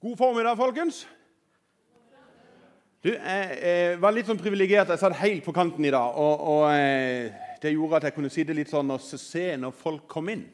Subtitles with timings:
[0.00, 1.02] God formiddag, folkens.
[3.04, 4.88] Du, jeg, var litt sånn privilegert.
[4.88, 6.16] Jeg satt helt på kanten i dag.
[6.16, 7.28] Og, og eh,
[7.60, 10.46] Det gjorde at jeg kunne sitte litt sånn og se når folk kom inn.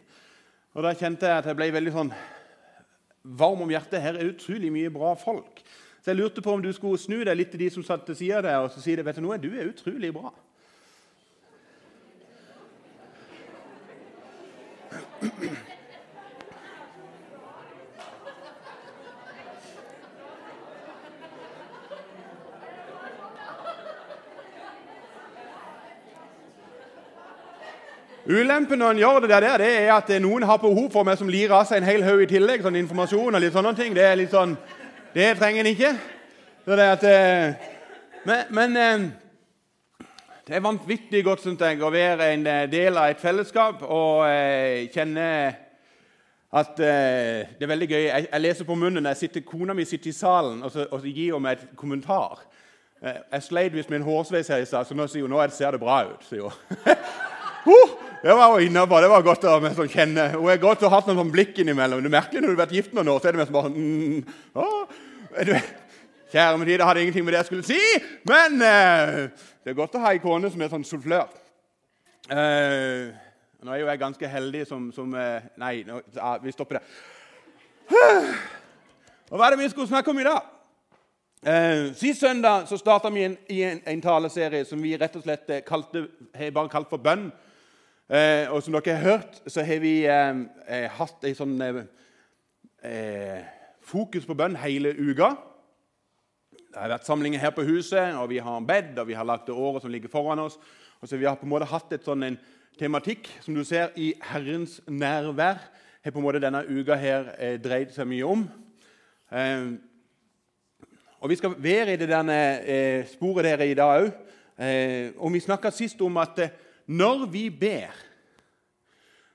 [0.74, 2.10] Og Da kjente jeg at jeg ble veldig sånn
[3.38, 4.02] varm om hjertet.
[4.02, 5.62] Her er utrolig mye bra folk.
[6.02, 8.18] Så jeg lurte på om du skulle snu deg litt til de som satt til
[8.18, 10.34] sida der, og så si det, vet du noe, du er utrolig bra.
[28.28, 31.28] Ulempen når en gjør det der, det er at noen har behov for meg som
[31.30, 32.62] lirer av seg en hel haug i tillegg.
[32.62, 33.92] sånn informasjon og litt sånne ting.
[33.94, 34.56] Det er litt sånn,
[35.14, 35.92] det trenger en ikke.
[36.64, 37.54] Så det at, eh,
[38.26, 39.04] men, men eh,
[40.48, 44.26] det er vanvittig godt synes jeg, å være en eh, del av et fellesskap og
[44.90, 45.28] kjenne
[46.56, 48.02] at det er veldig gøy.
[48.08, 49.06] Jeg, jeg leser på munnen.
[49.06, 51.78] Jeg sitter, Kona mi sitter i salen og, så, og så gir hun meg et
[51.78, 52.42] kommentar.
[53.06, 55.76] Jeg sleit visst med en hårsveis her i stad, så nå sier hun nå ser
[55.76, 56.26] det bra ut.
[56.26, 56.96] sier hun.
[57.70, 59.00] uh, det var hun inne på.
[59.02, 60.28] Det var godt å sånn, kjenne.
[60.34, 62.02] Hun er godt å ha noen sånn blikk innimellom.
[62.02, 63.72] Det er merkelig når du har vært gift noen år, så er det mest bare
[63.74, 64.70] mm, å,
[66.26, 67.76] Kjære min tid, det hadde ingenting med det jeg skulle si,
[68.26, 69.28] men eh,
[69.62, 71.30] det er godt å ha ei kone som er sånn solflør.
[72.34, 73.14] Eh,
[73.62, 76.00] nå er jo jeg ganske heldig som, som eh, Nei, nå,
[76.42, 76.82] vi stopper det.
[79.30, 80.50] Og Hva er det vi skulle snakke om i dag?
[81.46, 85.50] Eh, Sist søndag så starta vi en, en, en, taleserie som vi rett og slett
[85.50, 87.28] eh, kalte, har bare kalt for bønn.
[88.06, 90.36] Eh, og som dere har hørt, så har vi eh,
[90.70, 91.78] eh hatt en sånn eh,
[92.86, 93.40] eh,
[93.82, 95.32] fokus på bønn hele uka.
[96.54, 99.48] Det har vært samlinger her på huset, og vi har bedt og vi har lagt
[99.48, 100.58] det året som ligger foran oss.
[101.02, 102.38] Og så Vi har på en måte hatt et sånn en
[102.78, 105.58] tematikk som du ser i Herrens nærvær.
[106.04, 108.46] har på en måte denne uka her eh, dreid seg mye om.
[111.20, 114.12] Og Vi skal være i det denne, eh, sporet der i dag òg.
[115.18, 116.48] Og vi snakka sist om at eh,
[116.86, 117.94] når vi ber,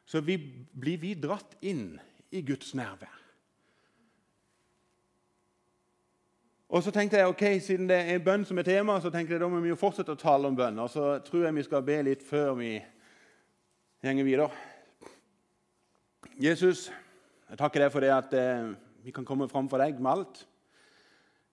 [0.06, 0.38] så vi,
[0.72, 1.96] blir vi dratt inn
[2.32, 3.22] i Guds nærvær.
[6.72, 9.44] Og så tenkte jeg, ok, Siden det er bønn som er tema, så tenkte jeg
[9.44, 10.80] da må vi jo fortsette å tale om bønn.
[10.80, 12.78] Og så tror jeg vi skal be litt før vi
[14.06, 14.48] gjenger videre.
[16.40, 16.88] Jesus,
[17.52, 18.72] jeg takker deg for det at eh,
[19.04, 20.46] vi kan komme fram for deg med alt.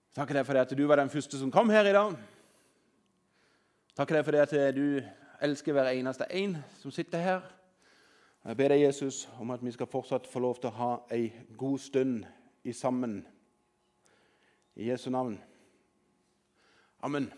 [0.08, 2.14] Jeg takker deg for det at du var den første som kom her i dag.
[3.90, 4.86] Jeg takker deg for det at du
[5.42, 7.40] elsker hver eneste en som sitter her.
[8.44, 11.32] Jeg ber deg, Jesus, om at vi skal fortsatt få lov til å ha ei
[11.58, 12.24] god stund
[12.64, 13.26] i sammen.
[14.76, 15.40] I Jesu navn.
[17.02, 17.32] Amen.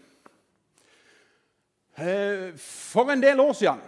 [1.96, 3.80] Eh, for en del år siden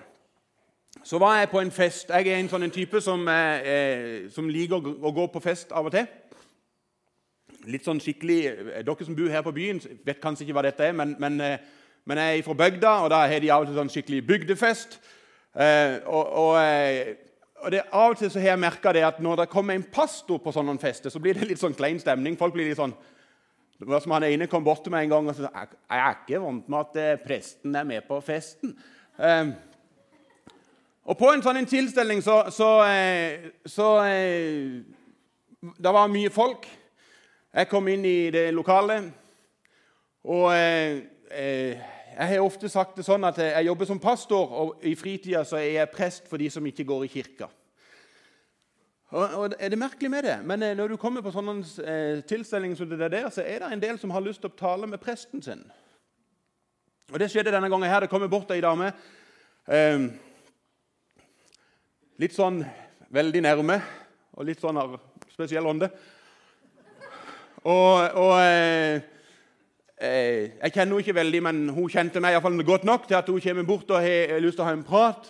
[1.05, 2.09] så var jeg på en fest.
[2.09, 5.93] Jeg er en sånn type som, eh, som liker å gå på fest av og
[5.93, 6.07] til.
[7.65, 10.93] Litt sånn skikkelig, Dere som bor her på byen, vet kanskje ikke hva dette er,
[10.93, 11.59] men, men eh,
[12.05, 14.97] men jeg er fra bygda, og da har de av og til sånn skikkelig bygdefest.
[15.55, 17.15] Eh, og, og, eh,
[17.63, 20.41] og det, Av og til så har jeg merka at når det kommer en pastor
[20.43, 22.39] på sånne fester, så blir det litt sånn klein stemning.
[22.41, 22.95] Folk blir litt sånn
[23.83, 26.03] det var som Han ene kom bort til meg en gang og sa jeg, jeg
[26.07, 28.77] er ikke vant med at eh, presten er med på festen.
[29.19, 29.49] Eh,
[31.03, 32.69] og På en sånn en tilstelning så, så,
[33.67, 34.83] så, så eh,
[35.79, 36.69] Det var mye folk.
[37.53, 39.11] Jeg kom inn i det lokalet,
[40.25, 44.93] og Eh, jeg har ofte sagt det sånn at jeg jobber som pastor, og i
[44.99, 47.49] fritida så er jeg prest for de som ikke går i kirka.
[49.13, 52.21] Og, og er Det merkelig med det, men eh, når du kommer på sånne eh,
[52.25, 54.89] tilstelninger som det der, så er det en del som har lyst til å tale
[54.89, 55.65] med presten sin.
[57.13, 57.91] Og Det skjedde denne gangen.
[57.91, 58.01] her.
[58.01, 58.93] Det kommer bort ei dame.
[59.69, 60.09] Eh,
[62.19, 62.65] litt sånn
[63.13, 63.83] veldig nærme
[64.33, 64.97] og litt sånn av
[65.29, 65.91] spesiell ånde.
[67.69, 69.12] Og, og eh, Eh,
[70.03, 73.41] jeg kjenner henne ikke veldig, men hun kjente meg i godt nok til at hun
[73.41, 75.29] kommer bort og har lyst til å ha en prat.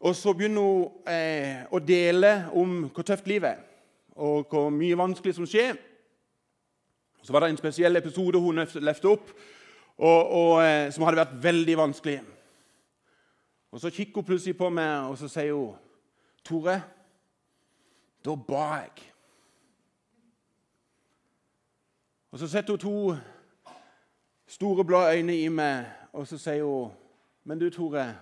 [0.00, 3.64] Og så begynner hun eh, å dele om hvor tøft livet er,
[4.14, 5.74] og hvor mye vanskelig som skjer.
[7.22, 9.32] Så var det en spesiell episode hun løftet opp,
[9.98, 12.20] og, og, eh, som hadde vært veldig vanskelig.
[13.72, 15.74] Og Så kikker hun plutselig på meg og så sier hun,
[16.44, 16.82] 'Tore,
[18.24, 19.12] da ba jeg.'
[22.30, 23.16] Og Så setter hun to
[24.48, 26.90] store blå øyne i meg, og så sier hun
[27.44, 28.16] Men du, Tore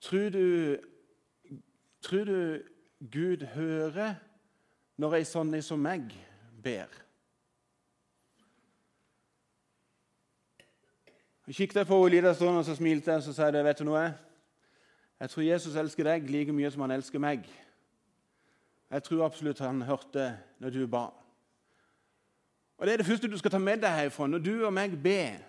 [0.00, 0.76] Tror du,
[2.02, 2.58] tror du
[3.12, 4.14] Gud hører
[4.96, 6.08] når ei sånn som meg
[6.64, 6.88] ber?
[11.46, 13.78] Jeg kikket på henne en stund, og så smilte jeg og så sa jeg, vet
[13.80, 14.04] du noe?
[15.20, 17.48] Jeg tror Jesus elsker deg like mye som han elsker meg.
[18.90, 20.30] Jeg tror absolutt han hørte
[20.60, 21.08] når du ba.
[22.80, 24.26] Og Det er det første du skal ta med deg herfra.
[24.26, 25.42] Når du og meg ber,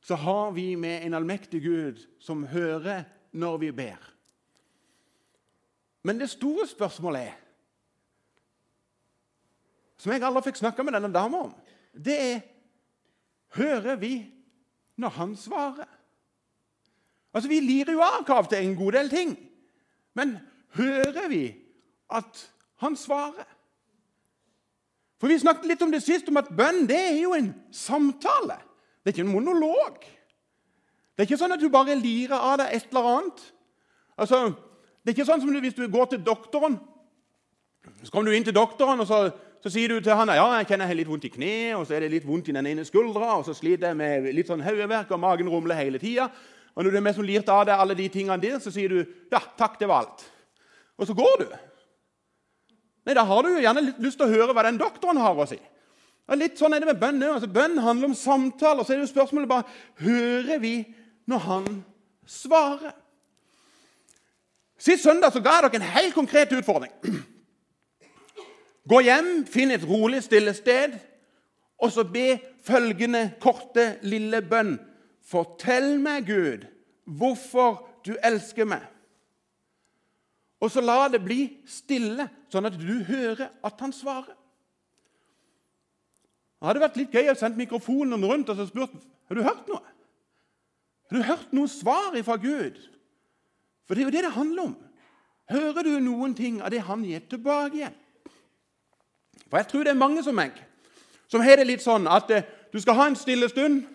[0.00, 4.00] så har vi med en allmektig Gud som hører når vi ber.
[6.02, 7.36] Men det store spørsmålet er,
[10.00, 11.52] som jeg aldri fikk snakka med denne dama om,
[11.92, 12.40] det er
[13.52, 14.32] Hører vi
[14.96, 15.88] når han svarer?
[17.34, 19.36] Altså, Vi lirer jo av til en god del ting,
[20.14, 20.38] men
[20.72, 21.54] hører vi
[22.08, 23.51] at han svarer?
[25.22, 28.56] For Vi snakket litt om det sist, om at bønn det er jo en samtale.
[28.98, 30.00] Det er ikke en monolog.
[31.14, 33.44] Det er ikke sånn at du bare lirer av deg et eller annet.
[34.18, 34.40] Altså,
[35.02, 36.74] Det er ikke sånn som hvis du går til doktoren.
[38.02, 39.30] Så kommer du inn til doktoren, og så,
[39.62, 41.86] så sier du til han, ja, jeg kjenner jeg har litt vondt i kneet, og
[41.86, 44.50] så er det litt vondt i den ene skuldra, og så sliter jeg med litt
[44.50, 46.28] sånn hodeverk, og magen rumler hele tida.
[46.74, 48.90] Og når du er med som lirte av deg alle de tingene der, så sier
[48.90, 50.26] du ja, takk, det var alt.
[50.98, 51.46] Og så går du.
[53.06, 55.46] Nei, Da har du jo gjerne lyst til å høre hva den doktoren har å
[55.48, 55.58] si.
[56.30, 58.84] Og litt sånn er det med Bønn altså, Bønn handler om samtaler.
[58.84, 59.66] Så er det jo spørsmålet bare
[60.04, 60.76] hører vi
[61.28, 61.66] når han
[62.28, 62.94] svarer.
[64.82, 66.94] Sist søndag så ga jeg dere en helt konkret utfordring.
[68.88, 70.96] Gå hjem, finn et rolig, stille sted,
[71.78, 72.34] og så be
[72.66, 74.74] følgende korte, lille bønn.
[75.22, 76.66] Fortell meg, Gud,
[77.06, 78.82] hvorfor du elsker meg.
[80.62, 84.36] Og så la det bli stille, sånn at du hører at han svarer.
[86.62, 89.66] Det hadde vært litt gøy å sende mikrofonen rundt og så spurt har du hørt
[89.66, 89.82] noe.
[91.10, 92.78] Har du hørt noe svar fra Gud?
[93.88, 94.76] For det er jo det det handler om.
[95.50, 97.96] Hører du noen ting av det han gir tilbake igjen?
[99.50, 100.54] For jeg tror det er mange som meg
[101.32, 103.86] som har det litt sånn at eh, du skal ha en stille stund,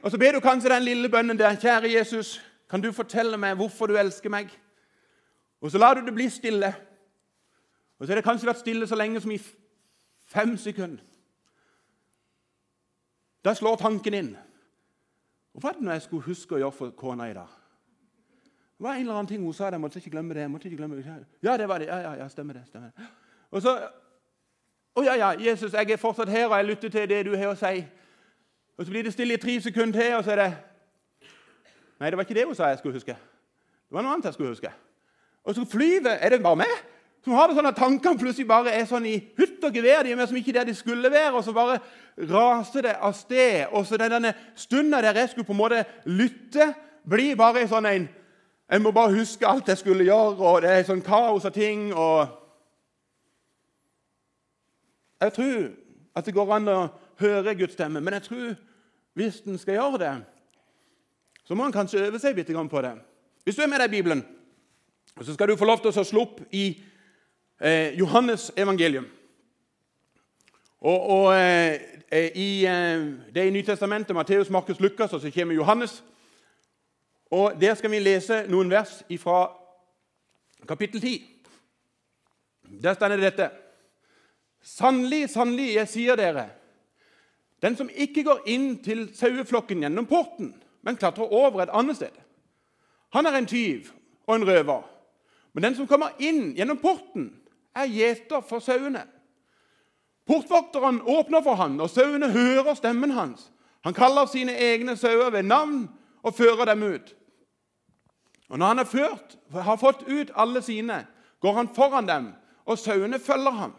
[0.00, 1.58] og så ber du kanskje den lille bønnen der.
[1.60, 2.38] Kjære Jesus,
[2.70, 4.48] kan du fortelle meg hvorfor du elsker meg?
[5.60, 6.74] Og så lar du det bli stille.
[7.98, 9.40] Og så har det kanskje vært stille så lenge som i
[10.28, 11.04] fem sekunder.
[13.44, 14.32] Da slår tanken inn.
[15.56, 17.52] Hva er det jeg skulle huske å gjøre for kona i dag?
[18.76, 19.70] Det var en eller annen ting hun sa.
[19.72, 20.40] Jeg måtte ikke glemme det.
[20.40, 21.26] jeg måtte ikke glemme det.
[21.42, 21.86] Ja, det var det.
[21.86, 22.66] Ja, ja, ja, stemmer det.
[22.66, 23.06] stemmer det.
[23.50, 23.78] Og så
[24.96, 27.50] Å ja, ja, Jesus, jeg er fortsatt her, og jeg lytter til det du har
[27.50, 27.84] å si.
[28.78, 30.56] Og Så blir det stille i tre sekunder til, og så er det
[32.00, 33.12] Nei, det var ikke det hun sa jeg skulle huske.
[33.12, 34.72] Det var noe annet jeg skulle huske.
[35.46, 36.76] Og så flyver Er det bare meg
[37.26, 40.06] som har det sånn at tankene plutselig bare er sånn i hutt og gevær?
[40.06, 41.80] De er som ikke der de skulle være, og så bare
[42.30, 43.64] raser det av sted.
[43.74, 46.68] Og så denne stunda der jeg skulle på en måte lytte,
[47.02, 48.06] blir bare sånn en
[48.70, 51.90] Jeg må bare huske alt jeg skulle gjøre, og det er sånn kaos av ting.
[51.94, 52.26] og
[55.20, 55.68] Jeg tror
[56.14, 56.78] at det går an å
[57.18, 58.56] høre Guds stemme, men jeg tror
[59.14, 60.14] hvis en skal gjøre det,
[61.44, 62.94] så må en kanskje øve seg litt på det.
[63.44, 64.24] Hvis du er med deg i Bibelen,
[65.24, 66.66] så skal du få lov til å slå opp i
[67.60, 69.06] eh, Johannes evangelium.
[70.80, 71.80] Og, og eh,
[72.34, 76.04] i, eh, Det er i Nytestamentet, Matteus, Markus, Lukas, og så kommer Johannes.
[77.30, 79.50] Og Der skal vi lese noen vers fra
[80.68, 81.22] kapittel 10.
[82.82, 83.50] Der står det dette.
[84.62, 86.48] Sannelig, sannelig, jeg sier dere,
[87.62, 90.50] den som ikke går inn til saueflokken gjennom porten,
[90.82, 92.16] men klatrer over et annet sted,
[93.14, 93.92] han er en tyv
[94.26, 94.95] og en røver.
[95.56, 97.30] Men den som kommer inn gjennom porten,
[97.72, 99.06] er gjeter for sauene.
[100.28, 103.46] Portvokteren åpner for ham, og sauene hører stemmen hans.
[103.88, 105.86] Han kaller sine egne sauer ved navn
[106.20, 107.14] og fører dem ut.
[108.50, 111.06] Og Når han har, ført, har fått ut alle sine,
[111.40, 112.28] går han foran dem,
[112.66, 113.72] og sauene følger ham,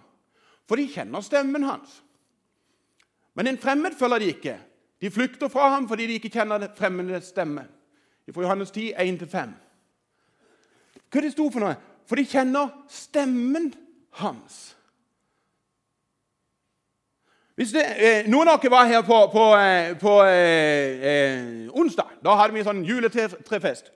[0.67, 2.01] for de kjenner stemmen hans.
[3.37, 4.57] Men en fremmed følger de ikke.
[5.01, 7.67] De flykter fra ham fordi de ikke kjenner fremmede stemme.
[8.33, 9.66] Fra Johannes 10, 1-5.
[11.07, 11.75] Hva er det sto for noe?
[12.07, 13.71] For de kjenner stemmen
[14.19, 14.77] hans.
[17.57, 22.19] Det, eh, Noen av dere var her på, på, eh, på eh, eh, onsdag.
[22.21, 23.89] Da hadde vi en sånn juletrefest.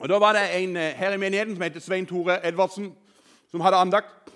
[0.00, 2.92] Og Da var det en eh, her i menigheten som heter Svein Tore Edvardsen,
[3.50, 4.30] som hadde andakt.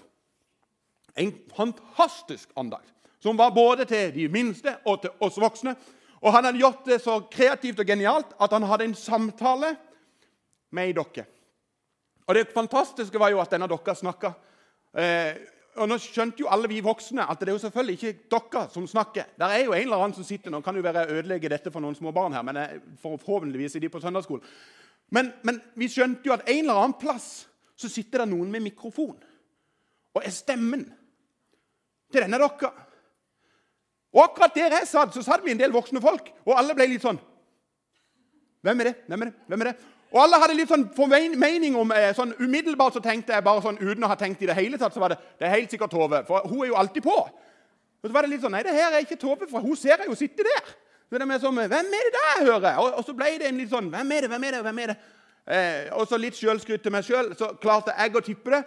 [1.17, 2.91] En fantastisk andakt,
[3.23, 5.77] som var både til de minste og til oss voksne.
[6.21, 9.77] Og Han hadde gjort det så kreativt og genialt at han hadde en samtale
[10.75, 11.25] med ei dokke.
[12.27, 14.33] Og Det fantastiske var jo at denne dokka snakka.
[14.97, 15.35] Eh,
[15.75, 18.87] og Nå skjønte jo alle vi voksne at det er jo selvfølgelig ikke dokka som
[18.87, 19.35] snakker.
[19.39, 21.83] Der er jo en eller annen som sitter Nå kan jo være ødelegge dette for
[21.83, 24.47] noen små barn her, men jeg, forhåpentligvis er de på søndagsskolen.
[25.11, 28.63] Men, men vi skjønte jo at en eller annen plass så sitter det noen med
[28.69, 29.19] mikrofon
[30.15, 30.85] og er stemmen
[32.13, 32.71] til denne dokka.
[34.15, 36.87] Og akkurat der jeg satt, så satt vi en del voksne folk, og alle ble
[36.93, 37.19] litt sånn
[38.65, 38.95] Hvem er det?
[39.11, 39.35] Hvem er det?
[39.51, 39.75] Hvem er det?
[40.15, 43.81] Og alle hadde litt sånn formening om eh, sånn Umiddelbart så tenkte jeg bare sånn
[43.81, 45.91] uten å ha tenkt i det hele tatt, så var det det er helt sikkert
[45.91, 46.21] Tove.
[46.29, 47.17] For hun er jo alltid på.
[47.19, 49.99] Og så var det litt sånn Nei, det her er ikke Tove, for hun ser
[49.99, 50.69] jeg jo sitte der.
[51.11, 52.79] Så det er sånn Hvem er det der jeg hører?
[52.79, 54.79] Og, og, så ble det en litt sånn Hvem er det, hvem er det, hvem
[54.85, 54.97] er det?
[55.45, 57.33] Eh, og så litt sjølskryt til meg sjøl.
[57.37, 58.61] Så klarte jeg å tippe det.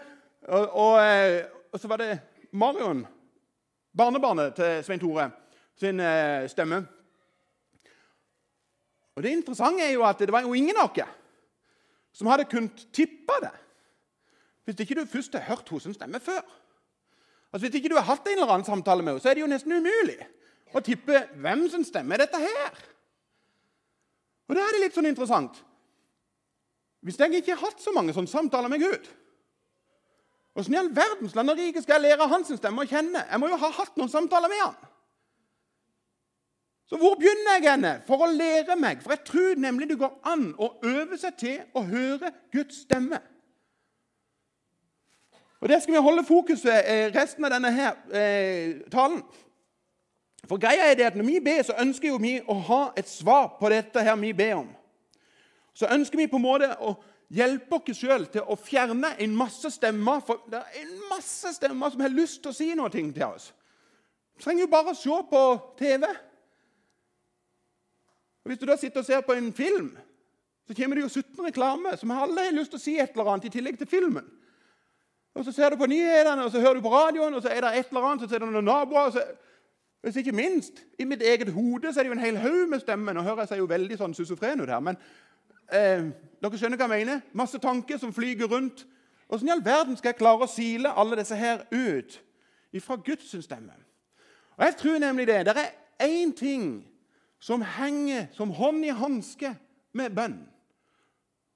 [0.52, 2.10] Og, og, eh, og så var det
[2.60, 3.06] Marion,
[3.98, 5.30] barnebarnet til Svein Tore,
[5.80, 6.84] sin eh, stemme.
[9.16, 11.08] Og Det interessante er jo at det var jo ingen av dere
[12.18, 13.54] som hadde kunnet tippe det
[14.68, 16.42] hvis ikke du først har hørt hennes stemme før.
[17.54, 19.46] Altså Hvis ikke du har hatt en eller annen samtale med henne, så er det
[19.46, 20.18] jo nesten umulig
[20.76, 22.82] å tippe hvem som stemmer dette her.
[24.50, 25.64] Og da er det litt sånn interessant
[27.04, 29.08] Hvis jeg ikke har hatt så mange sånne samtaler med Gud
[30.58, 33.22] Åssen i all verdens land og rike skal jeg lære hans stemme å kjenne?
[33.30, 34.88] Jeg må jo ha hatt noen samtaler med han.
[36.90, 39.02] Så hvor begynner jeg henne for å lære meg?
[39.04, 43.20] For jeg tror nemlig det går an å øve seg til å høre Guds stemme.
[45.60, 49.24] Og Det skal vi holde fokus ved eh, resten av denne her, eh, talen.
[50.48, 53.10] For greia er det at Når vi ber, så ønsker jo vi å ha et
[53.10, 54.70] svar på dette her vi ber om.
[55.74, 56.96] Så ønsker vi på en måte å
[57.30, 60.22] hjelpe oss sjøl til å fjerne en masse stemmer.
[60.26, 63.52] For det er en masse stemmer som har lyst til å si noe til oss.
[64.38, 65.44] Vi trenger jo bare å se på
[65.78, 66.06] TV.
[68.48, 69.98] Og Hvis du da sitter og ser på en film,
[70.68, 73.32] så kommer det jo 17 reklame som alle har lyst til å si et eller
[73.34, 74.24] annet i tillegg til filmen.
[75.36, 77.62] Og Så ser du på nyhetene, og så hører du på radioen, og så er
[77.62, 79.26] det et eller annet, så ser du noen naboer så,
[80.02, 82.80] Hvis ikke minst i mitt eget hode så er det jo en hel haug med
[82.80, 83.14] stemmer.
[83.14, 84.96] Nå hører jeg seg jo veldig sånn schizofren ut her, men
[85.68, 86.08] eh,
[86.40, 87.22] dere skjønner hva jeg mener?
[87.34, 88.86] Masse tanker som flyger rundt.
[89.28, 92.22] Åssen i all verden skal jeg klare å sile alle disse her ut
[92.72, 93.76] ifra Guds stemme?
[94.56, 95.46] Og Jeg tror nemlig det.
[95.46, 96.86] Det er én ting
[97.48, 99.54] som henger som hånd i hanske
[99.96, 100.40] med bønn.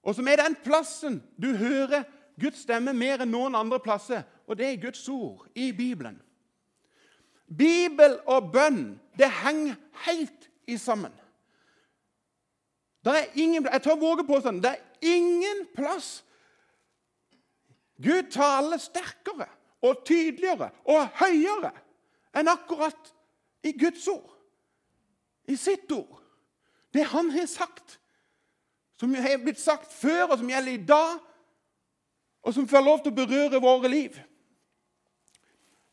[0.08, 2.06] Og som er den plassen du hører
[2.40, 6.16] Guds stemme mer enn noen andre plasser, og det er Guds ord i Bibelen.
[7.46, 9.76] Bibel og bønn det henger
[10.08, 11.12] helt i sammen.
[13.36, 16.22] Ingen, jeg tør våge på sånn, det er ingen plass
[18.02, 19.46] Gud taler sterkere
[19.84, 21.74] og tydeligere og høyere
[22.38, 23.12] enn akkurat
[23.68, 24.41] i Guds ord
[25.52, 26.20] i sitt ord.
[26.92, 28.00] Det han har sagt,
[29.00, 31.20] som har blitt sagt før, og som gjelder i dag,
[32.42, 34.18] og som får lov til å berøre våre liv.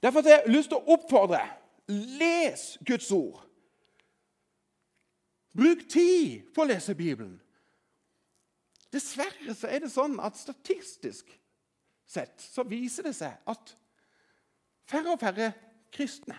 [0.02, 1.42] Derfor har jeg lyst til å oppfordre
[1.88, 3.42] les Guds ord.
[5.58, 7.38] Bruk tid på å lese Bibelen.
[8.94, 11.32] Dessverre så er det sånn at statistisk
[12.08, 13.74] sett så viser det seg at
[14.88, 15.50] færre og færre
[15.92, 16.38] kristne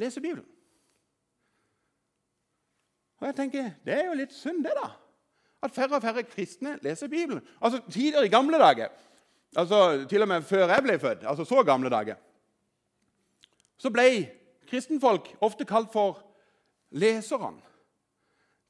[0.00, 0.46] leser Bibelen.
[3.20, 4.90] Og jeg tenker, Det er jo litt synd, det, da.
[5.62, 7.42] At færre og færre kristne leser Bibelen.
[7.60, 8.88] Altså Tidligere i gamle dager,
[9.56, 12.14] altså til og med før jeg ble født, altså så gamle dager,
[13.78, 14.30] så ble
[14.68, 16.22] kristenfolk ofte kalt for
[16.90, 17.60] leserne.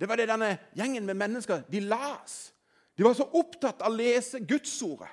[0.01, 2.55] Det var det denne gjengen med mennesker de las.
[2.99, 5.11] De var så opptatt av å lese Gudsordet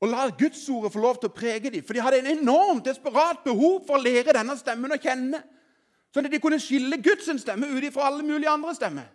[0.00, 1.84] og la Gudsordet få lov til å prege dem.
[1.84, 5.40] For de hadde en enormt desperat behov for å lære denne stemmen å kjenne.
[6.16, 9.10] Sånn at de kunne skille Guds stemme ut fra alle mulige andre stemmer.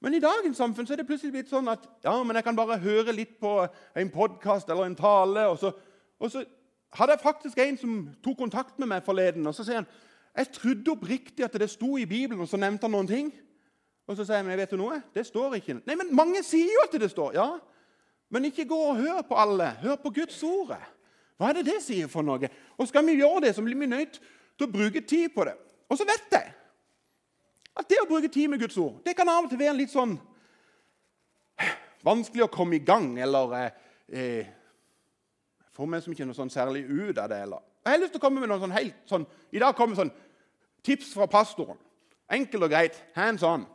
[0.00, 2.56] Men i dagens samfunn så er det plutselig blitt sånn at ja, men jeg kan
[2.56, 5.44] bare høre litt på en podkast eller en tale.
[5.52, 5.74] Og så,
[6.16, 6.46] og så,
[6.96, 9.44] hadde jeg faktisk en som tok kontakt med meg forleden.
[9.46, 9.90] og Så sier han
[10.32, 13.28] jeg trodde oppriktig at det sto i Bibelen, og så nevnte han noen ting.
[14.08, 15.02] Og så sier jeg vet du noe?
[15.12, 15.82] Det står ikke.
[15.84, 17.34] Nei, men mange sier jo at det står.
[17.36, 17.50] Ja,
[18.32, 19.68] men ikke gå og hør på alle.
[19.84, 20.72] Hør på Guds ord.
[21.36, 22.48] Hva er det det sier for noe?
[22.80, 24.16] Og skal vi gjøre det, så blir vi nødt
[24.56, 25.58] til å bruke tid på det.
[25.90, 26.52] Og så vet jeg
[27.80, 29.92] at det å bruke tid med Guds ord det kan av og til være litt
[29.92, 30.16] sånn
[32.06, 33.56] vanskelig å komme i gang, eller
[34.08, 37.42] eh, Jeg får meg som ikke noe sånn særlig ut av det.
[37.46, 37.60] Eller.
[37.84, 40.12] Jeg har lyst til å komme med noen sånn helt sånn, I dag kommer sånn
[40.84, 41.78] tips fra pastoren.
[42.30, 42.98] Enkelt og greit.
[43.14, 43.66] Hands on.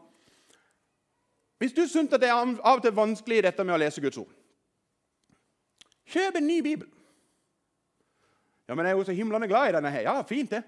[1.62, 4.31] Hvis du syns det er av og til vanskelig dette med å lese Guds ord,
[6.12, 6.89] kjøp en ny bibel.
[8.67, 10.05] Ja, men jeg er jo så himlende glad i denne her.
[10.07, 10.62] Ja, fint, det.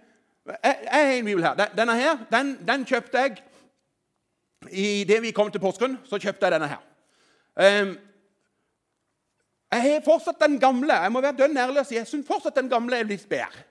[0.47, 1.53] Jeg, har en bibel her.
[1.77, 3.43] Denne her, den, den kjøpte jeg
[4.71, 5.97] i det vi kom til Porsgrunn.
[6.07, 6.83] Så kjøpte jeg denne her.
[7.57, 7.95] Um,
[9.71, 10.93] jeg har fortsatt den gamle.
[10.93, 13.65] Jeg må være dønn ærlig og si jeg syns fortsatt den gamle er litt bedre.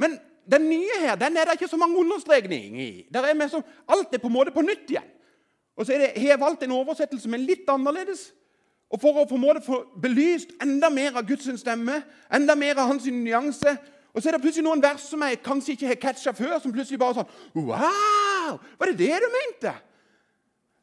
[0.00, 0.16] Men
[0.50, 3.06] den nye her den er det ikke så mange understrekninger i.
[3.12, 5.10] Der er som, alt er på en måte på nytt igjen.
[5.76, 8.30] Og så det, har jeg valgt en oversettelse som er litt annerledes.
[8.92, 12.02] Og For å på en måte få belyst enda mer av Guds stemme,
[12.32, 13.76] enda mer av hans nyanse,
[14.12, 16.72] og så er det plutselig noen vers som jeg kanskje ikke har catcha før, som
[16.72, 18.58] plutselig bare sånn Wow!
[18.78, 19.72] Var det det du mente?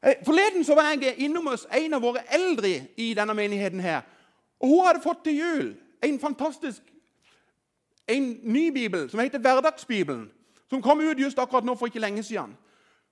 [0.01, 3.79] Eh, forleden så var jeg innom hos en av våre eldre i denne menigheten.
[3.79, 4.01] her.
[4.59, 6.81] Og Hun hadde fått til jul en fantastisk
[8.07, 10.31] en ny bibel som heter Hverdagsbibelen.
[10.69, 12.57] Som kom ut just akkurat nå for ikke lenge siden.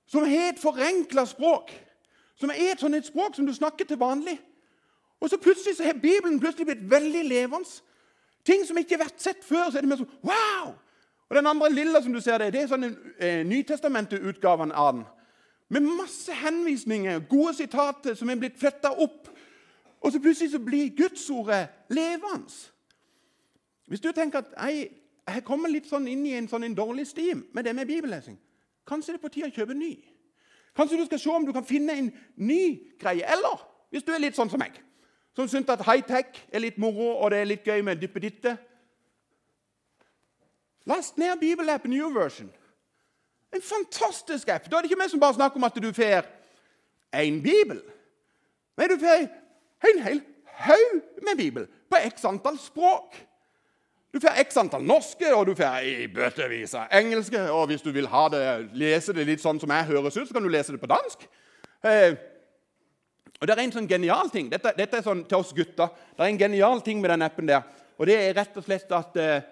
[0.08, 1.72] Som har et forenkla språk.
[2.36, 4.40] Som er et sånt et språk som du snakker til vanlig.
[5.20, 7.70] Og så plutselig så har Bibelen plutselig blitt veldig levende.
[8.48, 9.68] Ting som ikke har vært sett før.
[9.72, 10.76] så er det mer sånn, wow!
[11.28, 15.04] Og Den andre lilla som du ser det, det er sånn eh, Nytestamentet-utgaven av den.
[15.76, 19.28] Med masse henvisninger, gode sitater som er blitt fletta opp.
[20.00, 22.48] Og så plutselig så blir Gudsordet levende.
[23.88, 24.88] Hvis du tenker at jeg,
[25.28, 28.38] jeg kommer litt sånn inn i en, sånn en dårlig stim med det med bibellesing,
[28.88, 29.94] kanskje det er på tide å kjøpe ny.
[30.78, 32.64] Kanskje du skal se om du kan finne en ny
[33.02, 33.26] greie.
[33.28, 34.76] Eller hvis du er litt sånn som meg,
[35.38, 38.58] som syns at high-tech er litt moro og det er litt gøy med dyppeditte
[40.88, 42.48] Last ned bibelappen New Version.
[43.56, 44.72] En fantastisk app.
[44.72, 46.24] Da er det ikke vi som bare snakker om at du får
[47.12, 47.82] én bibel.
[48.78, 49.26] Nei, du får
[49.90, 50.22] en hel
[50.64, 53.18] haug med bibel på x antall språk.
[54.16, 57.42] Du får x antall norske, og du får i bøtevis av engelske.
[57.52, 60.34] Og hvis du vil ha det, lese det litt sånn som jeg høres ut, så
[60.34, 61.28] kan du lese det på dansk.
[61.84, 62.16] Eh,
[63.38, 64.48] og det er en sånn genial ting.
[64.50, 65.92] Dette, dette, er sånn til oss gutter.
[66.16, 67.66] Det er en genial ting med den appen der.
[67.98, 69.46] Og det er rett og slett at eh,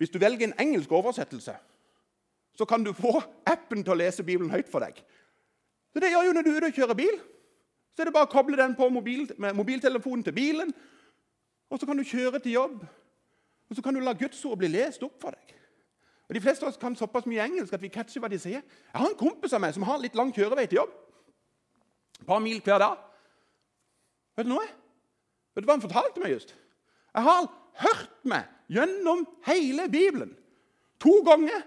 [0.00, 1.56] hvis du velger en engelsk oversettelse,
[2.58, 4.96] så kan du få appen til å lese Bibelen høyt for deg.
[5.92, 7.20] Så Det gjør jo når du er ute og kjører bil.
[7.92, 10.72] Så er det bare å koble den på mobil, med mobiltelefonen til bilen,
[11.68, 12.82] og så kan du kjøre til jobb.
[13.68, 15.54] Og så kan du la Guds ord bli lest opp for deg.
[16.28, 18.62] Og De fleste av oss kan såpass mye engelsk at vi catcher hva de sier.
[18.62, 20.94] Jeg har en kompis av meg som har litt lang kjørevei til jobb.
[22.20, 22.98] Et par mil hver dag.
[24.38, 24.66] Vet du noe?
[25.54, 26.54] Vet du hva han fortalte meg just?
[27.14, 27.48] Jeg har
[27.82, 30.34] hørt meg gjennom hele Bibelen
[31.02, 31.62] to ganger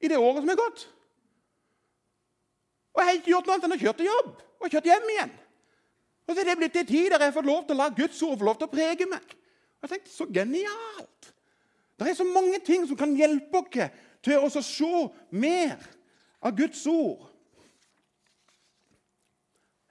[0.00, 0.86] i det året som er gått.
[2.94, 5.10] Og jeg har ikke gjort noe annet enn å kjøre til jobb og kjørt hjem
[5.12, 5.34] igjen.
[6.26, 7.88] Og så er det blitt en tid der jeg har fått lov til å la
[7.94, 9.34] Guds ord få lov til å prege meg.
[9.78, 11.32] Og jeg tenkte, Så genialt!
[11.96, 13.92] Det er så mange ting som kan hjelpe oss
[14.26, 14.90] til å se
[15.30, 15.78] mer
[16.44, 17.22] av Guds ord.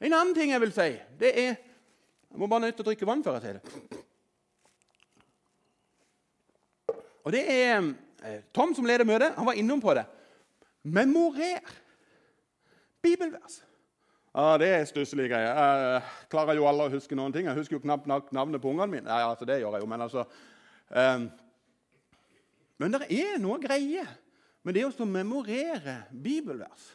[0.05, 0.89] En annen ting jeg vil si,
[1.19, 4.01] det er Jeg må bare nødt til å drikke vann før jeg sier det.
[7.23, 7.77] Og det er
[8.27, 9.37] eh, Tom som leder møtet.
[9.37, 10.03] Han var innom på det.
[10.83, 11.63] Memorer
[13.01, 13.61] bibelvers.
[14.35, 15.55] Ja, Det er stusslige greier.
[15.55, 17.47] Jeg klarer jo alle å huske noen ting.
[17.47, 19.07] Jeg husker jo knapt nok navnet på ungene mine.
[19.07, 20.25] Nei, altså, det gjør jeg jo, men altså...
[20.91, 21.29] Um,
[22.77, 24.03] men det er noe greie
[24.67, 26.91] med det å memorere bibelvers.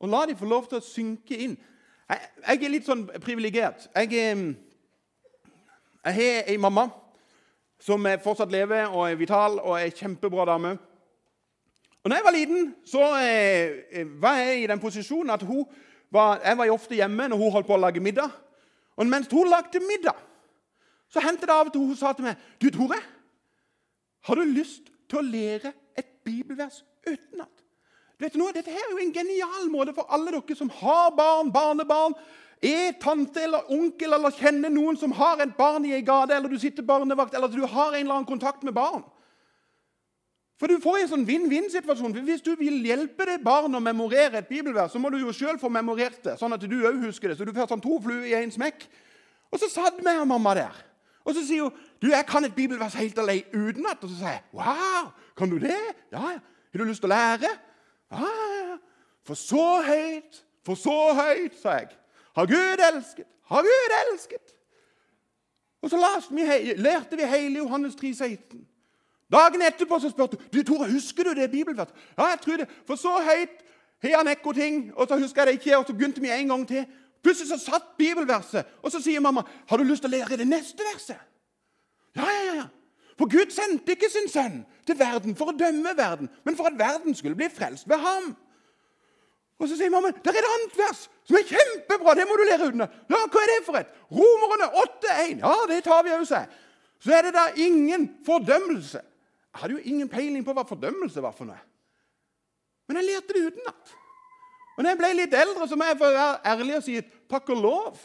[0.00, 1.58] Og la de få lov til å synke inn.
[2.06, 3.88] Jeg, jeg er litt sånn privilegert.
[3.96, 4.12] Jeg,
[6.06, 6.86] jeg har ei mamma
[7.82, 10.76] som fortsatt lever og er vital og er ei kjempebra dame.
[12.04, 15.64] Og når jeg var liten, så eh, var jeg i den posisjonen at hun
[16.14, 18.30] var, jeg var ofte hjemme når hun holdt på å lage middag.
[18.96, 20.14] Og mens hun lagde middag,
[21.10, 23.00] så hendte det av og til hun sa til meg du, Tore,
[24.26, 27.65] har du lyst til å lære et bibelvers utenat?
[28.22, 28.54] Vet noe?
[28.56, 32.16] Dette her er jo en genial måte for alle dere som har barn, barnebarn,
[32.64, 36.48] er tante eller onkel eller kjenner noen som har et barn i ei gate, eller
[36.48, 39.04] du sitter barnevakt, eller du har en eller annen kontakt med barn.
[40.56, 42.14] For Du får en sånn vinn-vinn-situasjon.
[42.24, 45.60] Hvis du vil hjelpe det barnet å memorere et bibelvers, så må du jo sjøl
[45.60, 47.36] få memorert det, sånn at du òg husker det.
[47.36, 48.86] Så du får sånn to fluer i én smekk.
[49.52, 50.80] Og så satt vi og mamma der.
[51.26, 54.00] Og så sier hun du, jeg kan et bibelvers helt alene utenat.
[54.00, 55.76] Og så sier jeg wow, kan du det?
[56.14, 56.40] Ja, ja.
[56.40, 57.52] Har du lyst til å lære?
[58.10, 58.76] Ja, ja, ja.
[59.26, 61.88] For så høyt, for så høyt, sa jeg.
[62.36, 64.54] Har Gud elsket, har Gud elsket.
[65.82, 65.98] Og så
[66.76, 68.66] lærte vi hele Johannes 3, 16.
[69.32, 71.94] Dagen etterpå så spurte du, Tore, husker du det bibelverset.
[72.18, 72.68] Ja, jeg tror det.
[72.86, 73.62] For så høyt
[74.02, 76.68] har han ekkoting, og så husker jeg det ikke, og så begynte vi en gang
[76.68, 76.86] til.
[77.22, 80.46] Plutselig så satt bibelverset, og så sier mamma, 'Har du lyst til å lære det
[80.46, 81.18] neste verset?'
[82.16, 82.66] Ja, ja, ja.
[83.16, 86.76] For Gud sendte ikke sin sønn til verden for å dømme verden, men for at
[86.78, 88.34] verden skulle bli frelst ved ham.
[89.56, 92.12] Og så sier mamma det er et annet vers som er kjempebra.
[92.18, 92.96] Det må du lære utenat.
[93.08, 93.92] Ja, hva er det for et?
[94.12, 95.40] Romerne 8,1.
[95.40, 96.50] Ja, det tar vi òg, seg.
[97.00, 99.00] Så er det da ingen fordømmelse
[99.56, 101.56] jeg hadde jo ingen peiling på hva fordømmelse var for noe.
[102.84, 103.92] Men jeg lærte det utenat.
[104.76, 106.96] Og når jeg ble litt eldre, så må jeg få være ærlig og si
[107.32, 108.02] takk og lov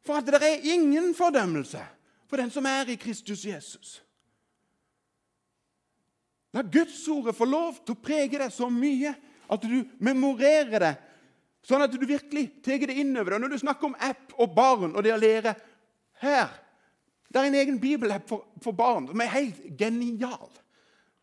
[0.00, 1.82] for at det er ingen fordømmelse
[2.24, 3.98] for den som er i Kristus Jesus.
[6.52, 9.14] La Gudsordet få lov til å prege deg så mye
[9.52, 10.92] at du memorerer det,
[11.66, 13.44] sånn at du virkelig tar det innover deg.
[13.44, 15.56] Når du snakker om app og barn og det å lære
[16.22, 16.58] her
[17.32, 20.50] Det er en egen bibelapp for, for barn som er helt genial.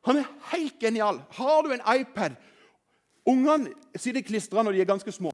[0.07, 1.19] Han er helt genial.
[1.37, 2.33] Har du en iPad
[3.29, 5.29] Ungene sitter klistra når de er ganske små.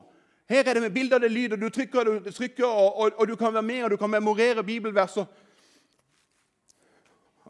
[0.49, 3.27] Her er det med bilder, det lyd, og du trykker, du trykker og, og, og,
[3.27, 5.21] du kan være med og du kan memorere bibelverser.
[5.21, 5.44] Og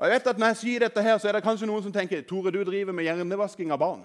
[0.01, 2.25] jeg vet at Når jeg sier dette, her, så er det kanskje noen som tenker
[2.27, 4.03] Tore, du driver med hjernevasking av barn.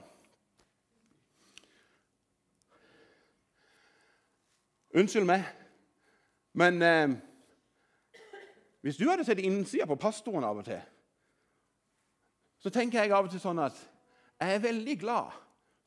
[4.95, 5.45] Unnskyld meg,
[6.59, 7.13] men eh,
[8.83, 10.81] hvis du hadde sett innsida på pastoren av og til,
[12.59, 13.79] så tenker jeg av og til sånn at
[14.41, 15.37] jeg er veldig glad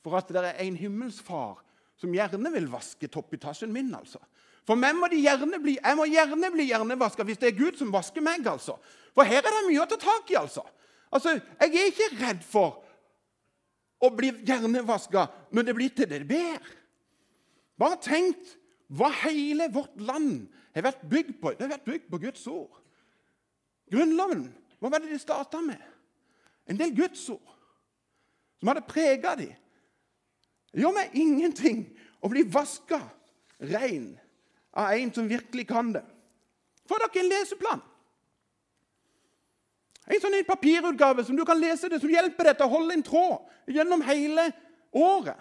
[0.04, 1.60] for at det er en himmelsfar
[2.00, 3.92] som gjerne vil vaske toppetasjen min.
[3.96, 4.20] altså.
[4.67, 7.78] For meg må de gjerne bli, Jeg må gjerne bli hjernevaska hvis det er Gud
[7.78, 8.47] som vasker meg.
[8.47, 8.78] altså.
[9.13, 10.36] For her er det mye å ta tak i.
[10.39, 10.63] altså.
[11.12, 12.84] Altså, Jeg er ikke redd for
[14.04, 16.80] å bli hjernevaska når det blir til det bedre.
[17.80, 18.38] Bare tenk
[18.93, 21.54] hva hele vårt land har vært bygd på.
[21.54, 22.80] Det har vært bygd på Guds ord.
[23.91, 24.47] Grunnloven,
[24.80, 25.82] hva var det de starta med?
[26.69, 27.49] En del Guds ord
[28.60, 29.52] som hadde prega dem.
[30.71, 31.84] Det gjør meg ingenting
[32.23, 33.02] å bli vaska
[33.60, 34.13] rein
[34.73, 36.03] av en som virkelig kan det.
[36.89, 37.81] Få dere en leseplan.
[40.03, 42.97] En sånn en papirutgave som du kan lese det, som hjelper deg til å holde
[42.97, 44.49] en tråd gjennom hele
[44.91, 45.38] året.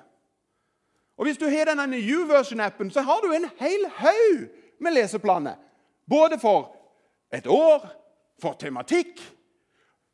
[1.19, 4.47] Og Hvis du har denne YouVersion-appen, så har du en hel haug
[4.83, 5.59] med leseplaner.
[6.09, 6.73] Både for
[7.33, 7.85] et år,
[8.41, 9.21] for tematikk.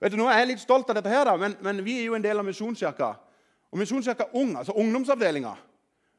[0.00, 2.08] Vet du, nå er Jeg litt stolt av dette, her, da, men, men vi er
[2.08, 3.14] jo en del av Misjonskirka.
[3.72, 5.54] Og Misjonskirka Ung, altså ungdomsavdelinga,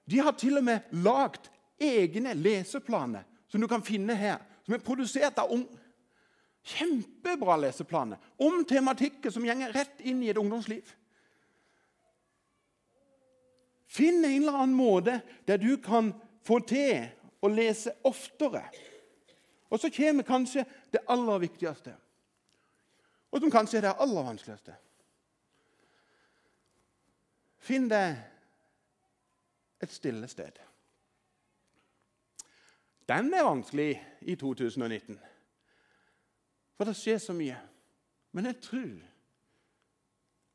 [0.09, 1.49] de har til og med lagd
[1.79, 5.65] egne leseplaner som du kan finne her, som er produsert av Ung.
[6.69, 10.91] Kjempebra leseplaner om tematikker som gjenger rett inn i et ungdomsliv.
[13.89, 15.15] Finn en eller annen måte
[15.47, 16.11] der du kan
[16.45, 17.07] få til
[17.41, 18.61] å lese oftere.
[19.69, 21.95] Og så kommer kanskje det aller viktigste,
[23.29, 24.75] og som kanskje er det aller vanskeligste.
[27.61, 28.17] Finn deg
[29.83, 30.57] et stille sted.
[33.09, 35.17] Den er vanskelig i 2019,
[36.77, 37.57] for det skjer så mye.
[38.37, 38.99] Men jeg tror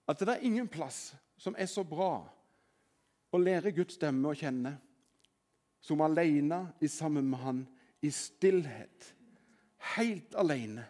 [0.07, 2.13] at det er ingen plass som er så bra
[3.35, 4.77] å lære Guds stemme å kjenne
[5.83, 7.65] som alene i sammen med Han,
[8.01, 9.11] i stillhet,
[9.97, 10.85] helt alene.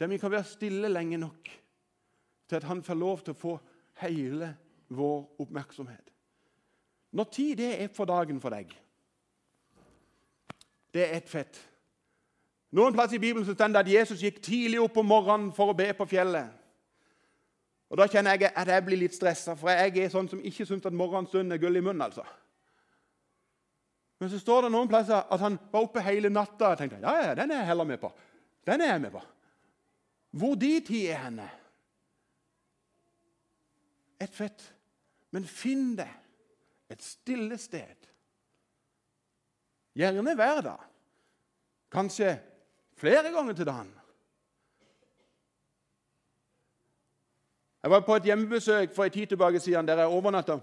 [0.00, 1.52] Der vi kan være stille lenge nok
[2.48, 3.54] til at Han får lov til å få
[4.00, 4.54] hele
[4.88, 6.13] vår oppmerksomhet.
[7.14, 8.72] Når tid det er for dagen for deg,
[10.94, 11.58] det er ett fett.
[12.74, 15.76] Noen plass i Bibelen står det at Jesus gikk tidlig opp om morgenen for å
[15.78, 16.50] be på fjellet.
[17.90, 20.66] Og Da kjenner jeg at jeg blir litt stressa, for jeg er sånn som ikke
[20.66, 22.02] syns at morgenstunden er gull i munnen.
[22.02, 22.24] altså.
[24.18, 26.72] Men så står det noen plasser at han var oppe hele natta.
[26.72, 28.10] og tenkte, ja, ja, den er jeg heller med på.
[28.66, 29.22] Den er jeg med på.
[30.30, 31.48] Hvor de tid er henne?
[34.18, 34.66] Et fett.
[35.30, 36.10] Men finn det
[36.90, 38.08] et stille sted.
[39.94, 40.80] Gjerne hver dag.
[41.92, 42.34] Kanskje
[42.98, 43.92] flere ganger til dagen.
[47.84, 50.58] Jeg var på et hjemmebesøk for en tid tilbake siden der jeg overnatta.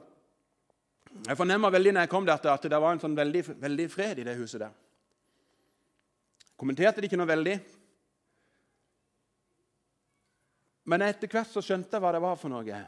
[1.28, 4.20] Jeg fornemma veldig når jeg kom der, at det var en sånn veldig, veldig fred
[4.20, 4.72] i det huset der.
[6.58, 7.56] Kommenterte det ikke noe veldig.
[10.90, 12.82] Men etter hvert så skjønte jeg hva det var for noe.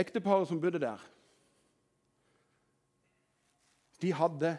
[0.00, 1.00] Ekteparet som bodde der,
[4.00, 4.54] de hadde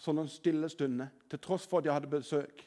[0.00, 2.62] sånne stille stunder til tross for at de hadde besøk.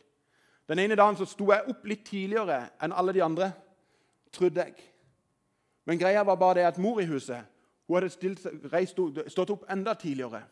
[0.69, 3.49] Den ene dagen så sto jeg opp litt tidligere enn alle de andre
[4.33, 4.75] trodde jeg.
[5.89, 7.45] Men greia var bare det at mor i huset
[7.87, 10.43] hun hadde stilt, reist, stått opp enda tidligere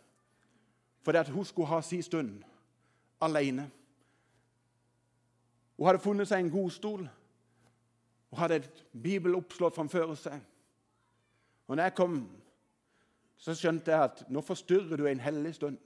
[1.06, 2.42] fordi at hun skulle ha sin stund
[3.22, 3.70] alene.
[5.78, 7.06] Hun hadde funnet seg en godstol
[8.32, 10.42] og hadde et bibeloppslått framfor seg.
[11.68, 12.18] Og når jeg kom,
[13.38, 15.78] så skjønte jeg at nå forstyrrer du en hellig stund.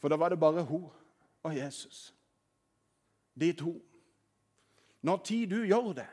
[0.00, 0.88] For da var det bare hun
[1.42, 2.14] og Jesus.
[3.40, 3.76] De to.
[5.02, 6.08] Når tid du gjør det,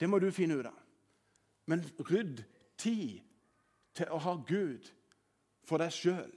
[0.00, 0.76] det må du finne ut av.
[1.66, 2.44] Men rydd
[2.78, 3.20] tid
[3.94, 4.86] til å ha Gud
[5.66, 6.30] for deg sjøl.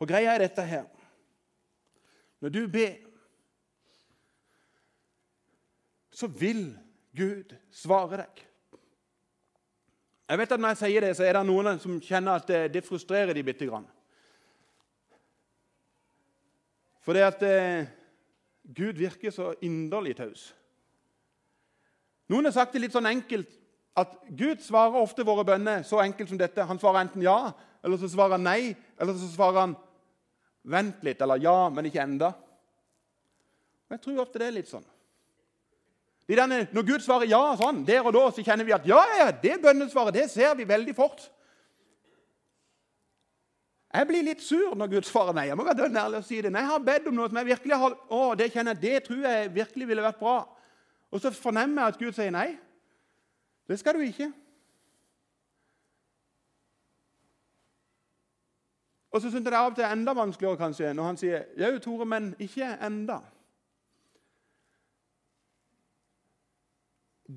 [0.00, 0.86] For greia er dette her
[2.40, 3.09] Når du ber,
[6.20, 6.70] så vil
[7.16, 8.42] Gud svare deg.
[10.30, 12.60] Jeg vet at Når jeg sier det, så er det noen som kjenner at det,
[12.74, 13.88] det frustrerer de bitte grann.
[17.00, 17.88] For det at eh,
[18.62, 20.50] Gud virker så inderlig taus.
[22.30, 23.56] Noen har sagt det litt sånn enkelt
[23.98, 26.62] at Gud svarer ofte våre bønner så enkelt som dette.
[26.68, 27.50] Han svarer enten ja,
[27.82, 29.74] eller så svarer han nei, eller så svarer han
[30.70, 32.30] vent litt, eller ja, men ikke enda.
[33.88, 34.86] Og Jeg tror ofte det er litt sånn.
[36.30, 39.00] De denne, når Gud svarer ja sånn, der og da, så kjenner vi at ja,
[39.18, 41.24] ja, det bønnesvaret det ser vi veldig fort.
[43.90, 45.48] Jeg blir litt sur når Gud svarer nei.
[45.48, 46.52] Jeg må være dønn ærlig og si det.
[46.54, 49.08] Nei, jeg har bedt om noe som jeg virkelig har, å, det kjenner jeg, det
[49.08, 50.36] tror jeg virkelig ville vært bra,
[51.10, 52.46] og så fornemmer jeg at Gud sier nei,
[53.66, 54.30] det skal du ikke.
[59.10, 61.48] Og så syns jeg det av og til er enda vanskeligere kanskje, når han sier
[61.58, 63.18] ja, Tore, men ikke enda.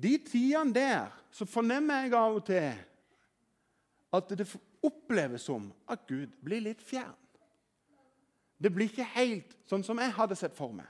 [0.02, 2.72] De tidene der så fornemmer jeg av og til
[4.14, 4.46] at det
[4.84, 7.14] oppleves som at Gud blir litt fjern.
[8.58, 10.88] Det blir ikke helt sånn som jeg hadde sett for meg.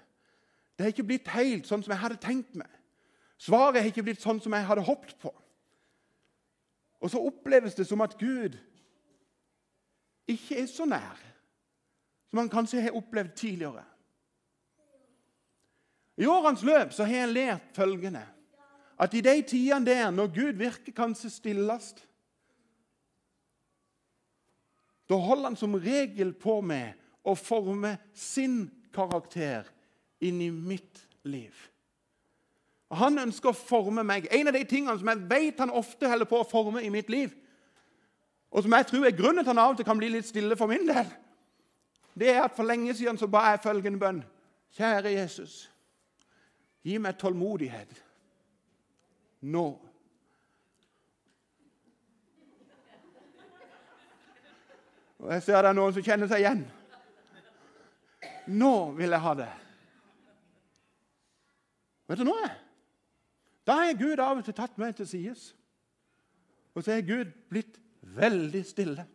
[0.77, 2.71] Det har ikke blitt helt sånn som jeg hadde tenkt meg.
[3.41, 5.33] Svaret har ikke blitt sånn som jeg hadde håpet på.
[7.05, 8.57] Og så oppleves det som at Gud
[10.31, 11.21] ikke er så nær
[12.31, 13.85] som han kanskje har opplevd tidligere.
[16.17, 18.23] I årens løp så har jeg lært følgende
[18.99, 22.05] at i de tidene der, når Gud virker kanskje stillest,
[25.09, 29.67] da holder han som regel på med å forme sin karakter
[30.25, 31.53] inn i mitt liv.
[32.89, 34.29] Og Han ønsker å forme meg.
[34.31, 37.11] En av de tingene som jeg vet han ofte holder på å forme i mitt
[37.11, 37.35] liv,
[38.55, 40.57] og som jeg tror er grunnen til han av og til kan bli litt stille
[40.57, 41.09] for min del,
[42.15, 44.21] det er at for lenge siden så ba jeg følgende bønn.
[44.79, 45.65] Kjære Jesus,
[46.87, 47.99] gi meg tålmodighet
[49.45, 49.67] nå.
[55.25, 56.65] Og Jeg ser det er noen som kjenner seg igjen.
[58.53, 59.51] Nå vil jeg ha det.
[62.11, 62.49] Vet du noe?
[63.65, 65.47] Da har Gud av og til tatt meg til sides.
[66.77, 69.07] Og så er Gud blitt veldig stille.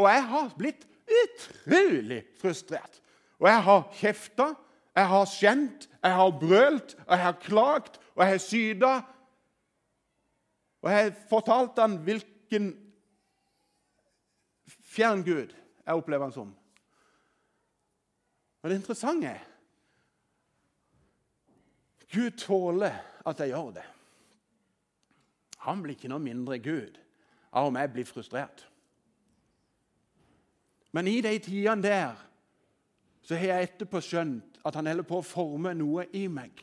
[0.00, 3.02] Og jeg har blitt utrolig frustrert.
[3.36, 4.46] Og jeg har kjefta,
[4.96, 8.92] jeg har skjent, jeg har brølt, jeg har klagt, og jeg har syda,
[10.86, 12.68] og jeg fortalte han hvilken
[14.86, 16.52] fjern Gud jeg opplever han som.
[18.62, 19.42] Og det interessante er
[22.14, 22.94] Gud tåler
[23.26, 23.84] at jeg gjør det.
[25.66, 27.00] Han blir ikke noe mindre Gud
[27.50, 28.62] av om jeg blir frustrert.
[30.94, 32.22] Men i de tidene der
[33.26, 36.62] så har jeg etterpå skjønt at han holder på å forme noe i meg.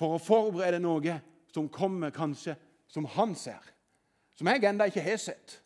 [0.00, 1.20] For å forberede noe
[1.52, 2.56] som kommer kanskje
[2.92, 3.60] som han ser,
[4.36, 5.58] som jeg ennå ikke har sett.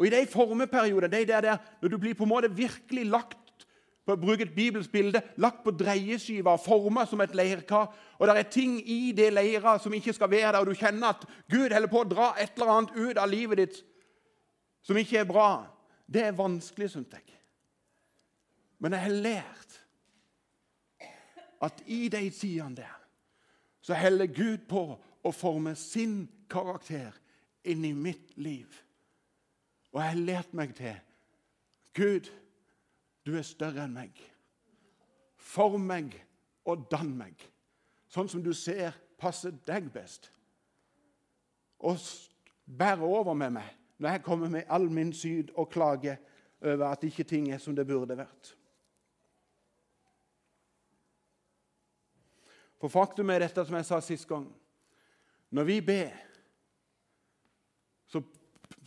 [0.00, 3.66] Og I de formeperioder, de der, der, når du blir på en måte virkelig lagt
[4.04, 8.36] på å bruke et bibelsk bilde, lagt på dreieskiva forma som et leirkar, og det
[8.36, 11.68] er ting i det leira som ikke skal være der, og du kjenner at Gud
[11.68, 13.82] holder på å dra et eller annet ut av livet ditt
[14.88, 15.50] som ikke er bra,
[16.08, 17.36] det er vanskelig, syns jeg.
[18.80, 19.76] Men jeg har lært
[21.60, 22.99] at i de tidene der
[23.90, 24.84] så heller Gud på
[25.26, 27.16] å forme sin karakter
[27.66, 28.70] inn i mitt liv.
[29.90, 30.94] Og jeg har lært meg til
[31.98, 32.28] Gud,
[33.26, 34.14] du er større enn meg.
[35.42, 36.14] Form meg
[36.70, 37.34] og dann meg,
[38.06, 40.30] sånn som du ser passer deg best.
[41.82, 41.98] Og
[42.70, 46.22] bære over med meg når jeg kommer med all min syd og klager
[46.62, 48.54] over at ikke ting er som det burde vært.
[52.80, 54.46] For faktum er dette som jeg sa sist gang.
[55.52, 56.14] Når vi ber,
[58.08, 58.22] så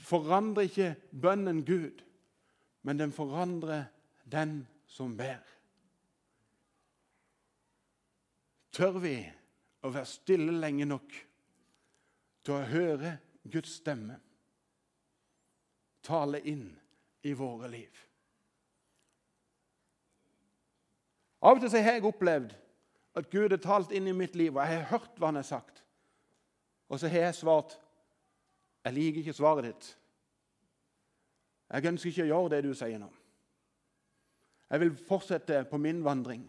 [0.01, 2.01] forandrer ikke bønnen Gud,
[2.81, 3.85] men den forandrer
[4.25, 5.43] den som ber.
[8.73, 9.17] Tør vi
[9.85, 11.13] å være stille lenge nok
[12.43, 14.17] til å høre Guds stemme
[16.03, 16.65] tale inn
[17.23, 18.01] i våre liv?
[21.43, 22.55] Av og til har jeg opplevd
[23.15, 25.47] at Gud har talt inn i mitt liv, og jeg har hørt hva han har
[25.47, 25.83] sagt.
[26.89, 27.77] Og så har jeg svart
[28.83, 29.85] jeg liker ikke svaret ditt.
[31.71, 33.07] Jeg ønsker ikke å gjøre det du sier nå.
[34.67, 36.43] Jeg vil fortsette på min vandring.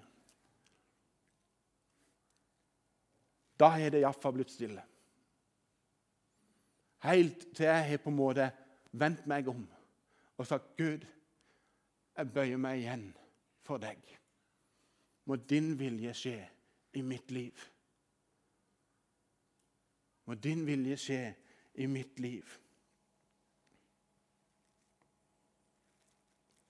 [3.61, 4.83] Da har det iallfall blitt stille.
[7.05, 8.48] Helt til jeg har på en måte
[8.96, 9.62] vendt meg om
[10.35, 11.05] og sagt, 'Gud,
[12.16, 13.05] jeg bøyer meg igjen
[13.62, 14.23] for deg.'
[15.24, 16.37] Må din vilje skje
[16.94, 17.64] i mitt liv.
[20.24, 21.22] Må din vilje skje
[21.74, 22.44] i mitt liv.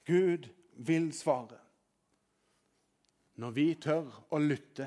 [0.05, 1.61] Gud vil svare
[3.35, 4.87] når vi tør å lytte,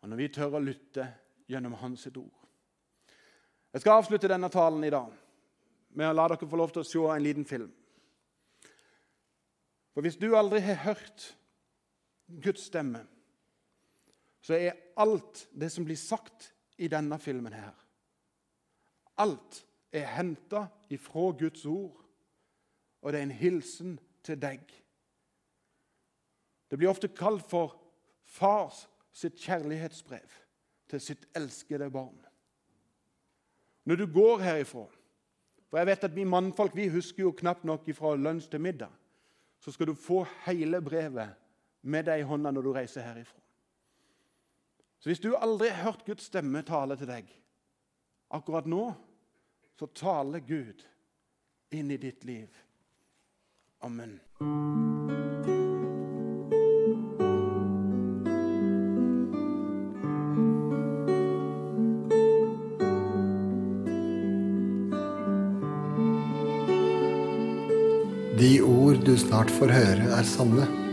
[0.00, 1.04] og når vi tør å lytte
[1.50, 2.38] gjennom Hans ord.
[3.70, 5.12] Jeg skal avslutte denne talen i dag
[5.94, 7.70] med å la dere få lov til å se en liten film.
[9.94, 11.28] For hvis du aldri har hørt
[12.42, 13.02] Guds stemme,
[14.40, 17.76] så er alt det som blir sagt i denne filmen her
[19.20, 21.98] Alt er henta ifra Guds ord,
[23.02, 24.62] og det er en hilsen til deg.
[26.70, 27.74] Det blir ofte kalt for
[28.24, 30.38] fars sitt kjærlighetsbrev
[30.88, 32.16] til sitt elskede barn.
[33.84, 34.86] Når du går herifra
[35.70, 38.90] For jeg vet at vi mannfolk vi husker jo knapt nok fra lunsj til middag.
[39.60, 41.30] Så skal du få hele brevet
[41.80, 43.38] med deg i hånda når du reiser herifra.
[45.00, 47.30] Så hvis du aldri har hørt Guds stemme tale til deg
[48.30, 48.90] akkurat nå,
[49.80, 50.84] så taler Gud
[51.72, 52.52] inn i ditt liv.
[53.80, 54.18] Amen.
[68.40, 70.89] De ord du snart får høre, er sanne.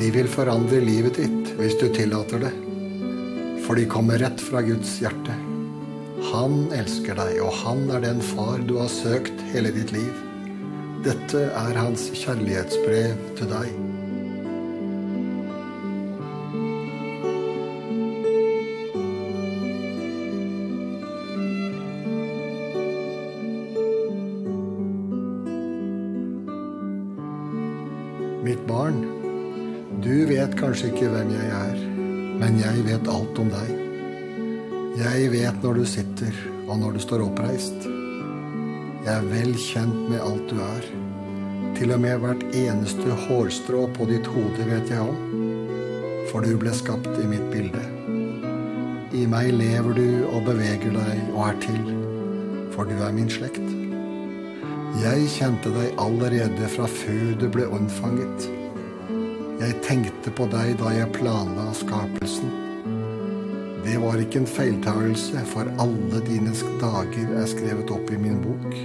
[0.00, 2.54] De vil forandre livet ditt hvis du tillater det.
[3.66, 5.34] For de kommer rett fra Guds hjerte.
[6.30, 10.24] Han elsker deg, og han er den far du har søkt hele ditt liv.
[11.04, 13.89] Dette er hans kjærlighetsbrev til deg.
[32.50, 33.68] Men jeg vet alt om deg.
[34.98, 36.34] Jeg vet når du sitter,
[36.66, 37.86] og når du står oppreist.
[39.04, 40.88] Jeg er vel kjent med alt du er.
[41.78, 45.22] Til og med hvert eneste hårstrå på ditt hode vet jeg om.
[46.32, 47.86] For du ble skapt i mitt bilde.
[49.14, 51.82] I meg lever du og beveger deg og er til,
[52.74, 53.62] for du er min slekt.
[55.04, 58.50] Jeg kjente deg allerede fra før du ble unnfanget.
[59.60, 62.48] Jeg tenkte på deg da jeg planla skapelsen.
[63.84, 68.78] Det var ikke en feiltagelse, for alle dine dager er skrevet opp i min bok.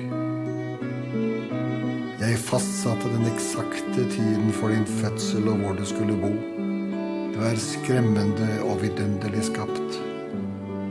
[2.20, 6.34] Jeg fastsatte den eksakte tiden for din fødsel og hvor du skulle bo.
[7.32, 10.00] Du er skremmende og vidunderlig skapt.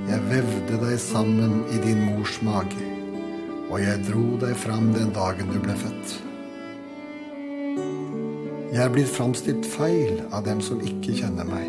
[0.09, 2.92] Jeg vevde deg sammen i din mors mage
[3.70, 6.23] og jeg dro deg fram den dagen du ble født.
[8.74, 11.66] Jeg er blitt framstilt feil av dem som ikke kjenner meg.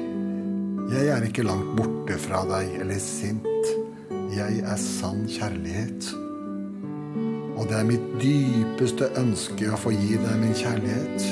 [0.90, 3.68] Jeg er ikke langt borte fra deg eller sint.
[4.34, 6.08] Jeg er sann kjærlighet.
[7.60, 11.28] Og det er mitt dypeste ønske å få gi deg min kjærlighet.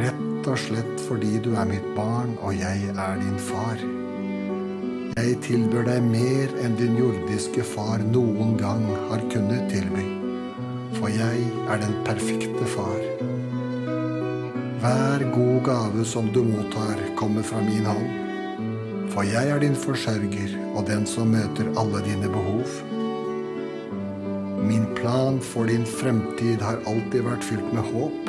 [0.00, 3.78] Rett og slett fordi du er mitt barn, og jeg er din far.
[5.14, 10.08] Jeg tilbyr deg mer enn din jordiske far noen gang har kunnet tilby.
[10.98, 13.23] For jeg er den perfekte far.
[14.84, 18.10] Hver god gave som du mottar, kommer fra min hånd.
[19.14, 22.68] For jeg er din forsørger og den som møter alle dine behov.
[24.68, 28.28] Min plan for din fremtid har alltid vært fylt med håp,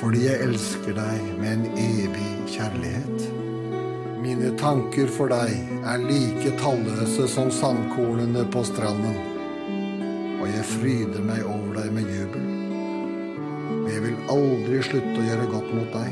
[0.00, 3.28] fordi jeg elsker deg med en evig kjærlighet.
[4.24, 5.52] Mine tanker for deg
[5.84, 9.20] er like talløse som sandkornene på stranden.
[10.40, 11.59] Og jeg fryder meg over
[14.30, 16.10] aldri slutte å gjøre godt mot deg,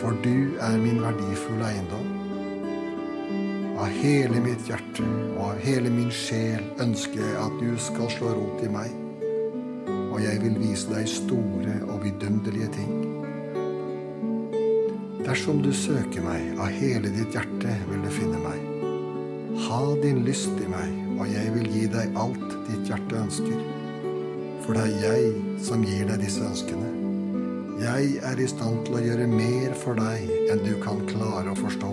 [0.00, 2.08] for du er min verdifulle eiendom.
[3.80, 8.34] Av hele mitt hjerte og av hele min sjel ønsker jeg at du skal slå
[8.36, 8.90] rot i meg.
[10.10, 12.92] Og jeg vil vise deg store og vidunderlige ting.
[15.24, 18.66] Dersom du søker meg av hele ditt hjerte, vil du finne meg.
[19.68, 23.62] Ha din lyst i meg, og jeg vil gi deg alt ditt hjerte ønsker.
[24.64, 27.09] For det er jeg som gir deg disse ønskene.
[27.80, 31.56] Jeg er i stand til å gjøre mer for deg enn du kan klare å
[31.56, 31.88] forstå,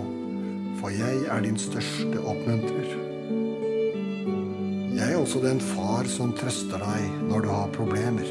[0.82, 2.90] for jeg er din største oppmuntrer.
[4.98, 8.28] Jeg er også den far som trøster deg når du har problemer.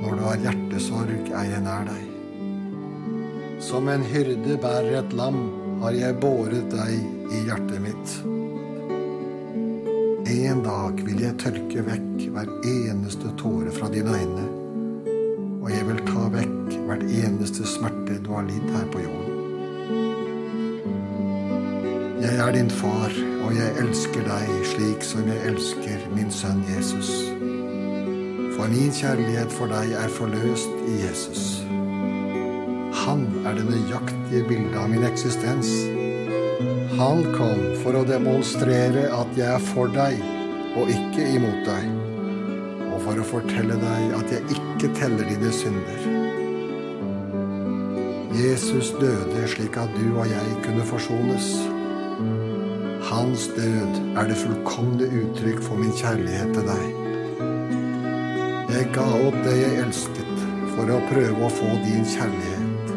[0.00, 2.06] Når du har hjertesorg, er jeg nær deg.
[3.68, 5.42] Som en hyrde bærer et lam,
[5.82, 6.94] har jeg båret deg
[7.28, 8.14] i hjertet mitt.
[10.32, 14.48] En dag vil jeg tørke vekk hver eneste tåre fra dine øyne,
[18.38, 19.34] har lidd her på jorden.
[22.22, 23.14] Jeg er din far,
[23.46, 27.10] og jeg elsker deg slik som jeg elsker min sønn Jesus.
[28.54, 31.44] For min kjærlighet for deg er forløst i Jesus.
[33.04, 35.70] Han er det nøyaktige bildet av min eksistens.
[36.98, 40.18] Han kom for å demonstrere at jeg er for deg
[40.78, 41.90] og ikke imot deg.
[42.88, 46.08] Og for å fortelle deg at jeg ikke teller dine synder.
[48.36, 51.46] Jesus døde slik at du og jeg kunne forsones.
[53.08, 56.84] Hans død er det fullkomne uttrykk for min kjærlighet til deg.
[58.68, 62.92] Jeg ga opp det jeg elsket, for å prøve å få din kjærlighet.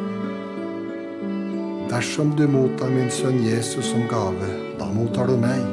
[1.94, 5.64] Dersom du mottar min sønn Jesus som gave, da mottar du meg.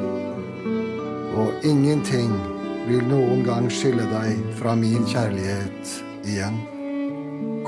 [1.35, 2.31] Og ingenting
[2.87, 6.78] vil noen gang skille deg fra min kjærlighet igjen.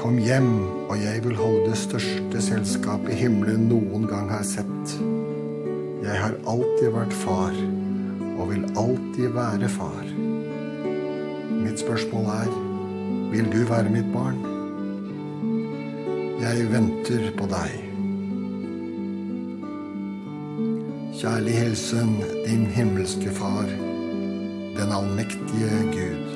[0.02, 0.48] Kom hjem,
[0.90, 4.94] og jeg vil holde det største selskapet himmelen noen gang har sett.
[6.02, 7.54] Jeg har alltid vært far,
[8.32, 10.08] og vil alltid være far.
[11.62, 12.50] Mitt spørsmål er,
[13.36, 14.42] vil du være mitt barn?
[16.42, 17.78] Jeg venter på deg.
[21.22, 23.70] Kjærlig hilsen din himmelske Far,
[24.82, 26.31] den allmektige Gud.